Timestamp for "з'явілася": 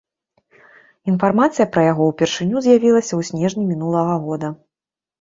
2.65-3.09